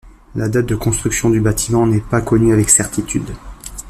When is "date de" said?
0.49-0.75